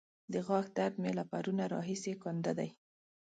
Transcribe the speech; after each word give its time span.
د 0.33 0.35
غاښ 0.47 0.65
درد 0.77 0.95
مې 1.01 1.11
له 1.17 1.23
پرونه 1.31 1.63
راهسې 1.73 2.13
کنده 2.23 2.51
دی. 2.59 2.69